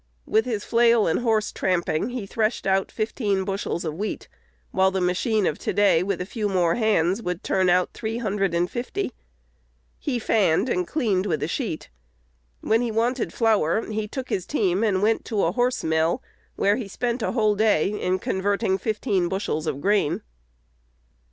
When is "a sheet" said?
11.43-11.91